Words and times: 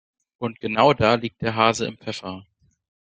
Und 0.39 0.59
genau 0.59 0.93
da 0.93 1.13
liegt 1.13 1.43
der 1.43 1.55
Hase 1.55 1.85
im 1.85 1.95
Pfeffer. 1.99 2.43